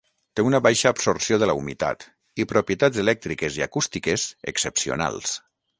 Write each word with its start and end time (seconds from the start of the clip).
Té 0.37 0.43
una 0.51 0.59
baixa 0.67 0.91
absorció 0.91 1.37
de 1.43 1.49
la 1.51 1.55
humitat, 1.59 2.07
i 2.45 2.49
propietats 2.55 3.05
elèctriques 3.05 3.61
i 3.61 3.67
acústiques 3.69 4.29
excepcionals. 4.55 5.43